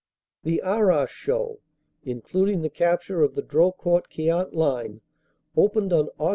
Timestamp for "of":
3.21-3.35